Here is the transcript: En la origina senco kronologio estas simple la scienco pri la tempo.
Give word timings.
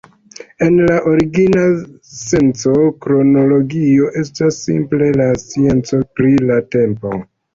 En 0.67 0.77
la 0.91 0.93
origina 1.09 1.65
senco 2.13 2.73
kronologio 3.03 4.09
estas 4.23 4.57
simple 4.69 5.11
la 5.21 5.27
scienco 5.43 6.03
pri 6.21 6.33
la 6.53 6.57
tempo. 6.77 7.15